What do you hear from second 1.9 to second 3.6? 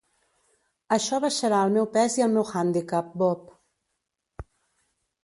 pes i el meu handicap, Bob.